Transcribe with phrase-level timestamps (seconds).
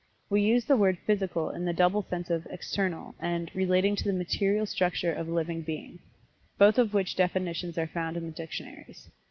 [0.31, 4.13] We use the word "Physical" in the double sense of "External," and "Relating to the
[4.17, 5.99] material structure of a living being,"
[6.57, 9.11] both of which definitions are found in the dictionaries.